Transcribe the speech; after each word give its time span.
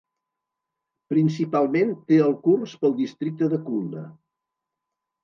Principalment 1.13 1.91
té 2.11 2.19
el 2.29 2.33
curs 2.47 2.73
pel 2.85 2.97
districte 3.03 3.51
de 3.53 3.61
Khulna. 3.67 4.03